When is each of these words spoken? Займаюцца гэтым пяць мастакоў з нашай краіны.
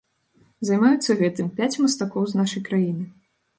Займаюцца 0.69 1.17
гэтым 1.19 1.53
пяць 1.61 1.79
мастакоў 1.83 2.23
з 2.31 2.43
нашай 2.43 2.67
краіны. 2.71 3.09